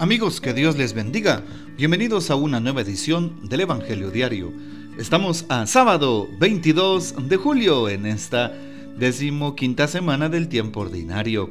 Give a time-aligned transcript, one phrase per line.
[0.00, 1.42] Amigos, que Dios les bendiga.
[1.76, 4.52] Bienvenidos a una nueva edición del Evangelio Diario.
[4.96, 8.52] Estamos a sábado 22 de julio en esta
[8.96, 11.50] decimoquinta semana del tiempo ordinario.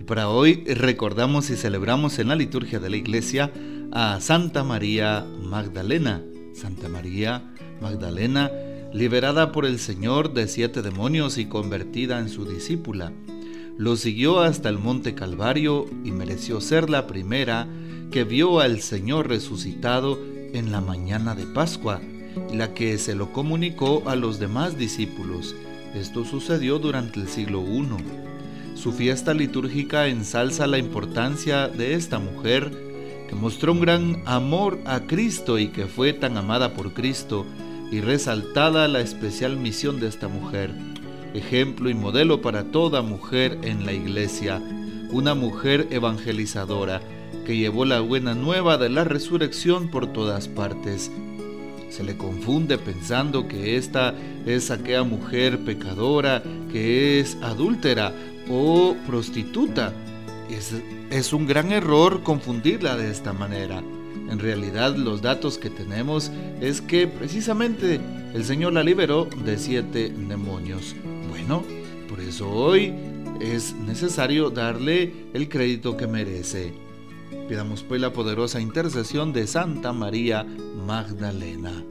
[0.00, 3.52] Y para hoy recordamos y celebramos en la liturgia de la iglesia
[3.92, 6.24] a Santa María Magdalena.
[6.54, 7.44] Santa María
[7.80, 8.50] Magdalena,
[8.92, 13.12] liberada por el Señor de siete demonios y convertida en su discípula.
[13.78, 17.68] Lo siguió hasta el monte Calvario y mereció ser la primera
[18.10, 20.18] que vio al Señor resucitado
[20.54, 22.00] en la mañana de Pascua,
[22.54, 25.54] la que se lo comunicó a los demás discípulos.
[25.94, 27.86] Esto sucedió durante el siglo I.
[28.76, 32.72] Su fiesta litúrgica ensalza la importancia de esta mujer
[33.28, 37.44] que mostró un gran amor a Cristo y que fue tan amada por Cristo
[37.90, 40.74] y resaltada la especial misión de esta mujer
[41.34, 44.60] ejemplo y modelo para toda mujer en la iglesia,
[45.10, 47.00] una mujer evangelizadora
[47.44, 51.10] que llevó la buena nueva de la resurrección por todas partes.
[51.90, 56.42] Se le confunde pensando que esta es aquella mujer pecadora,
[56.72, 58.12] que es adúltera
[58.50, 59.92] o prostituta.
[60.50, 60.74] Es,
[61.10, 63.82] es un gran error confundirla de esta manera.
[64.28, 68.00] En realidad los datos que tenemos es que precisamente
[68.34, 70.96] el Señor la liberó de siete demonios.
[71.36, 71.62] Bueno,
[72.08, 72.94] por eso hoy
[73.40, 76.72] es necesario darle el crédito que merece.
[77.46, 80.46] Pidamos pues la poderosa intercesión de Santa María
[80.86, 81.84] Magdalena.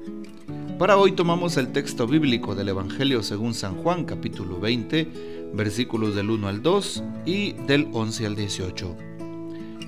[0.80, 6.32] Para hoy tomamos el texto bíblico del Evangelio según San Juan capítulo 20, versículos del
[6.32, 8.96] 1 al 2 y del 11 al 18.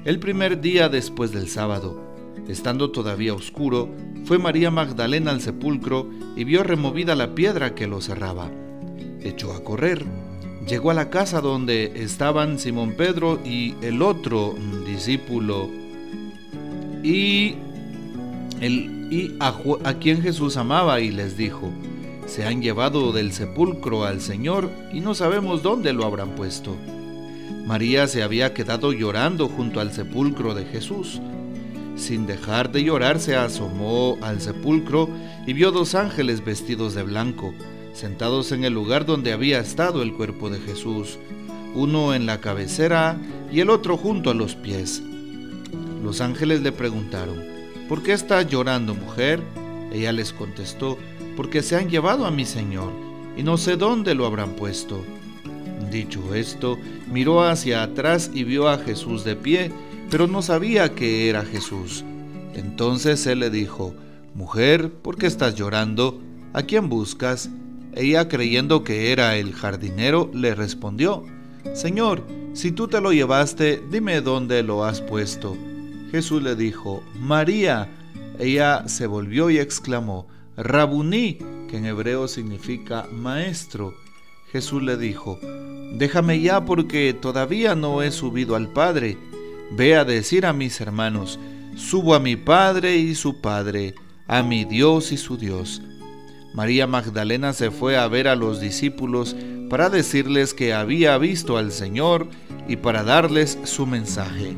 [0.05, 1.99] El primer día después del sábado,
[2.47, 3.89] estando todavía oscuro,
[4.23, 8.51] fue María Magdalena al sepulcro y vio removida la piedra que lo cerraba
[9.27, 10.03] echó a correr.
[10.67, 15.69] Llegó a la casa donde estaban Simón Pedro y el otro discípulo
[17.03, 17.55] y,
[18.59, 21.71] el, y a, a quien Jesús amaba y les dijo,
[22.25, 26.75] se han llevado del sepulcro al Señor y no sabemos dónde lo habrán puesto.
[27.65, 31.21] María se había quedado llorando junto al sepulcro de Jesús.
[31.95, 35.09] Sin dejar de llorar se asomó al sepulcro
[35.45, 37.53] y vio dos ángeles vestidos de blanco
[37.97, 41.17] sentados en el lugar donde había estado el cuerpo de Jesús,
[41.73, 43.19] uno en la cabecera
[43.51, 45.01] y el otro junto a los pies.
[46.03, 47.43] Los ángeles le preguntaron,
[47.89, 49.41] ¿por qué estás llorando, mujer?
[49.91, 50.97] Ella les contestó,
[51.35, 52.91] porque se han llevado a mi Señor,
[53.35, 55.03] y no sé dónde lo habrán puesto.
[55.91, 56.77] Dicho esto,
[57.11, 59.71] miró hacia atrás y vio a Jesús de pie,
[60.11, 62.03] pero no sabía que era Jesús.
[62.53, 63.93] Entonces él le dijo,
[64.35, 66.21] Mujer, ¿por qué estás llorando?
[66.53, 67.49] ¿A quién buscas?
[67.97, 71.23] Ella, creyendo que era el jardinero, le respondió,
[71.73, 75.57] Señor, si tú te lo llevaste, dime dónde lo has puesto.
[76.11, 77.89] Jesús le dijo, María.
[78.39, 83.95] Ella se volvió y exclamó, Rabuní, que en hebreo significa maestro.
[84.51, 85.39] Jesús le dijo,
[85.93, 89.17] Déjame ya porque todavía no he subido al Padre.
[89.71, 91.39] Ve a decir a mis hermanos,
[91.75, 93.95] subo a mi Padre y su Padre,
[94.27, 95.81] a mi Dios y su Dios.
[96.57, 99.35] María Magdalena se fue a ver a los discípulos
[99.69, 102.25] para decirles que había visto al Señor
[102.67, 104.55] y para darles su mensaje.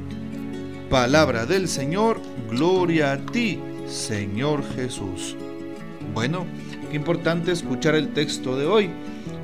[0.90, 5.36] Palabra del Señor, gloria a ti, Señor Jesús.
[6.14, 6.46] Bueno,
[6.90, 8.90] qué importante escuchar el texto de hoy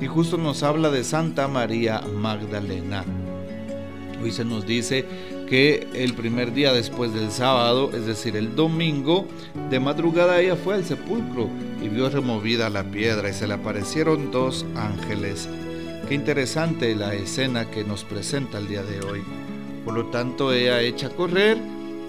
[0.00, 3.04] y justo nos habla de Santa María Magdalena.
[4.22, 5.04] Hoy se nos dice
[5.46, 9.26] que el primer día después del sábado, es decir, el domingo,
[9.70, 11.48] de madrugada ella fue al sepulcro
[11.82, 15.48] y vio removida la piedra y se le aparecieron dos ángeles.
[16.08, 19.22] Qué interesante la escena que nos presenta el día de hoy.
[19.84, 21.58] Por lo tanto, ella echa a correr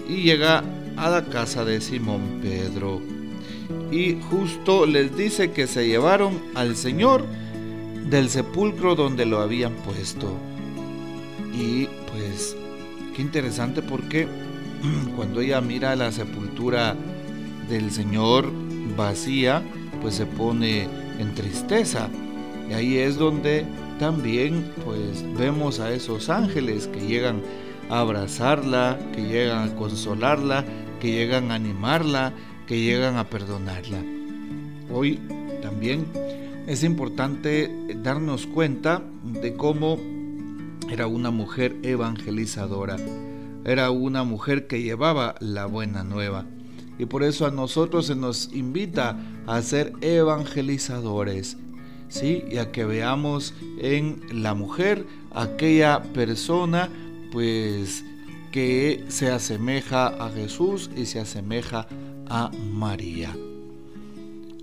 [0.08, 0.64] y llega
[0.96, 3.00] a la casa de Simón Pedro.
[3.90, 7.24] Y justo les dice que se llevaron al Señor
[8.08, 10.36] del sepulcro donde lo habían puesto.
[11.54, 12.56] Y pues
[13.18, 14.28] interesante porque
[15.16, 16.96] cuando ella mira la sepultura
[17.68, 18.50] del Señor
[18.96, 19.62] vacía,
[20.00, 20.88] pues se pone
[21.18, 22.08] en tristeza.
[22.68, 23.64] Y ahí es donde
[23.98, 27.42] también pues vemos a esos ángeles que llegan
[27.90, 30.64] a abrazarla, que llegan a consolarla,
[31.00, 32.32] que llegan a animarla,
[32.66, 33.98] que llegan a perdonarla.
[34.92, 35.18] Hoy
[35.62, 36.06] también
[36.66, 37.70] es importante
[38.02, 39.98] darnos cuenta de cómo
[40.90, 42.96] era una mujer evangelizadora,
[43.64, 46.46] era una mujer que llevaba la buena nueva.
[46.98, 49.16] Y por eso a nosotros se nos invita
[49.46, 51.56] a ser evangelizadores,
[52.08, 52.44] ¿sí?
[52.50, 56.88] Y a que veamos en la mujer aquella persona,
[57.30, 58.04] pues,
[58.50, 61.86] que se asemeja a Jesús y se asemeja
[62.28, 63.36] a María.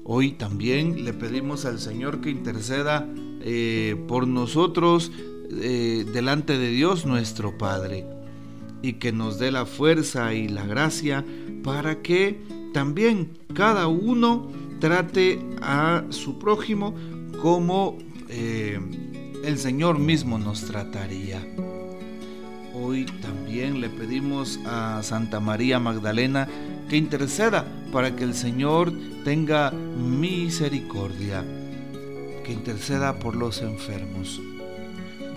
[0.04, 3.08] Hoy también le pedimos al Señor que interceda
[3.42, 5.12] eh, por nosotros
[5.62, 8.06] eh, delante de Dios nuestro Padre
[8.82, 11.26] y que nos dé la fuerza y la gracia
[11.64, 12.40] para que
[12.74, 16.94] también cada uno trate a su prójimo
[17.42, 17.98] como
[18.30, 18.80] eh,
[19.44, 21.46] el Señor mismo nos trataría.
[22.74, 26.48] Hoy también le pedimos a Santa María Magdalena
[26.90, 28.92] que interceda para que el Señor
[29.24, 31.44] tenga misericordia,
[32.44, 34.42] que interceda por los enfermos.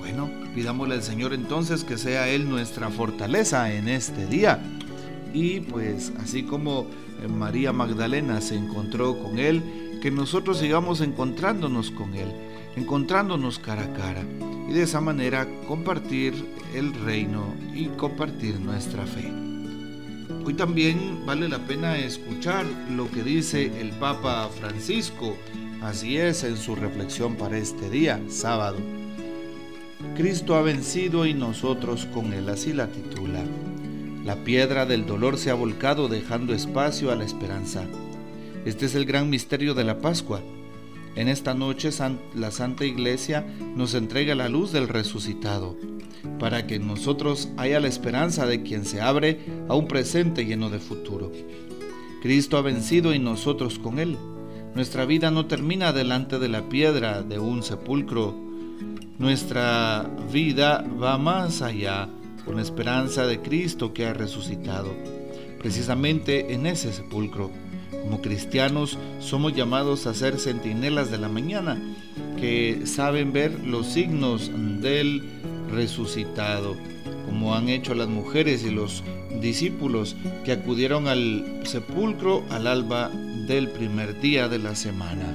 [0.09, 4.59] Bueno, pidámosle al Señor entonces que sea Él nuestra fortaleza en este día.
[5.35, 6.87] Y pues así como
[7.29, 12.29] María Magdalena se encontró con Él, que nosotros sigamos encontrándonos con Él,
[12.75, 14.23] encontrándonos cara a cara
[14.67, 16.33] y de esa manera compartir
[16.75, 19.31] el reino y compartir nuestra fe.
[20.43, 22.65] Hoy también vale la pena escuchar
[22.97, 25.37] lo que dice el Papa Francisco,
[25.83, 28.79] así es en su reflexión para este día, sábado.
[30.17, 33.43] Cristo ha vencido y nosotros con él, así la titula.
[34.25, 37.85] La piedra del dolor se ha volcado dejando espacio a la esperanza.
[38.65, 40.41] Este es el gran misterio de la Pascua.
[41.17, 41.91] En esta noche
[42.35, 45.77] la Santa Iglesia nos entrega la luz del resucitado,
[46.39, 50.71] para que en nosotros haya la esperanza de quien se abre a un presente lleno
[50.71, 51.33] de futuro.
[52.23, 54.17] Cristo ha vencido y nosotros con él.
[54.75, 58.48] Nuestra vida no termina delante de la piedra de un sepulcro.
[59.19, 62.09] Nuestra vida va más allá,
[62.45, 64.95] con la esperanza de Cristo que ha resucitado,
[65.59, 67.51] precisamente en ese sepulcro
[68.09, 71.79] como cristianos somos llamados a ser centinelas de la mañana,
[72.39, 74.51] que saben ver los signos
[74.81, 75.23] del
[75.71, 76.75] resucitado,
[77.27, 79.05] como han hecho las mujeres y los
[79.43, 83.11] discípulos que acudieron al sepulcro al alba
[83.47, 85.27] del primer día de la semana.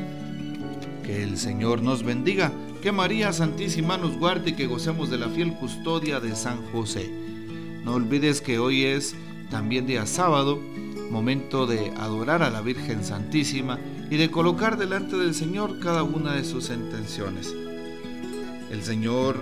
[1.04, 2.52] Que el Señor nos bendiga,
[2.84, 7.10] que María Santísima nos guarde y que gocemos de la fiel custodia de San José.
[7.86, 9.16] No olvides que hoy es
[9.50, 10.60] también día sábado
[11.10, 16.34] momento de adorar a la Virgen Santísima y de colocar delante del Señor cada una
[16.34, 17.56] de sus intenciones.
[18.70, 19.38] El Señor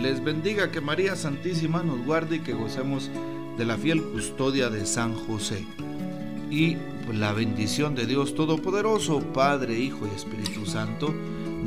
[0.00, 3.10] les bendiga, que María Santísima nos guarde y que gocemos
[3.58, 5.62] de la fiel custodia de San José.
[6.50, 6.78] Y
[7.12, 11.14] la bendición de Dios Todopoderoso, Padre, Hijo y Espíritu Santo,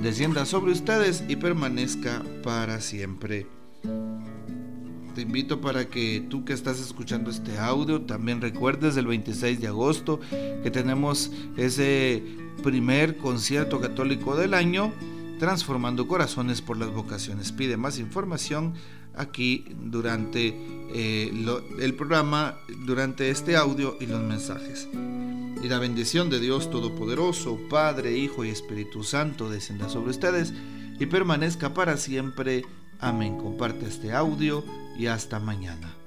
[0.02, 3.48] descienda sobre ustedes y permanezca para siempre.
[5.16, 9.68] Te invito para que tú que estás escuchando este audio también recuerdes el 26 de
[9.68, 10.22] agosto
[10.64, 12.24] que tenemos ese
[12.64, 14.94] primer concierto católico del año,
[15.40, 17.52] Transformando Corazones por las Vocaciones.
[17.52, 18.74] Pide más información
[19.16, 20.56] aquí durante
[20.94, 21.32] eh,
[21.80, 24.88] el programa, durante este audio y los mensajes.
[25.63, 30.54] Y la bendición de Dios Todopoderoso, Padre, Hijo y Espíritu Santo descienda sobre ustedes
[31.00, 32.66] y permanezca para siempre.
[33.00, 33.38] Amén.
[33.38, 34.63] Comparte este audio
[34.98, 36.00] y hasta mañana.